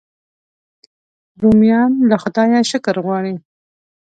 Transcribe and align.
رومیان 1.41 1.91
له 2.09 2.15
خدایه 2.23 2.61
شکر 2.71 2.95
غواړي 3.05 3.35